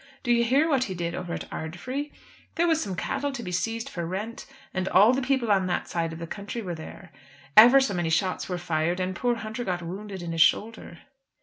[0.23, 2.11] Do you hear what he did over at Ardfry?
[2.55, 5.87] There was some cattle to be seized for rent, and all the people on that
[5.87, 7.11] side of the country were there.
[7.55, 11.01] Ever so many shots were fired, and poor Hunter got wounded in his shoulder."